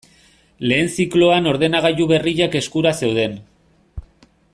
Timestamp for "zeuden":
3.01-3.37